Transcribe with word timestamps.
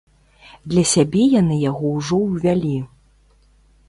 Для 0.71 0.83
сябе 0.93 1.25
яны 1.41 1.57
яго 1.71 1.91
ўжо 1.97 2.17
ўвялі. 2.23 2.73